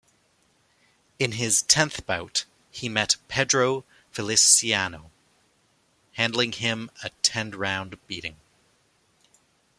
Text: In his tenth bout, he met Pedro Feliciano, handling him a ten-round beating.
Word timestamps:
In 1.19 1.33
his 1.33 1.61
tenth 1.61 2.07
bout, 2.07 2.45
he 2.71 2.89
met 2.89 3.17
Pedro 3.27 3.85
Feliciano, 4.11 5.11
handling 6.13 6.53
him 6.53 6.89
a 7.03 7.11
ten-round 7.21 7.99
beating. 8.07 8.37